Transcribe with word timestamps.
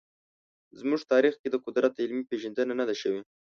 زموږ 0.79 1.01
تاریخ 1.11 1.33
کې 1.41 1.47
د 1.51 1.55
قدرت 1.65 1.93
علمي 2.03 2.23
پېژندنه 2.29 2.73
نه 2.79 2.85
ده 2.89 2.95
شوې. 3.01 3.21